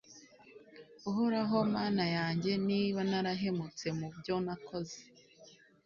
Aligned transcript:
uhoraho, 1.09 1.57
mana 1.75 2.03
yanjye, 2.17 2.51
niba 2.67 2.99
narahemutse 3.09 3.85
mu 3.99 4.07
byo 4.17 4.35
nakoze 4.45 4.97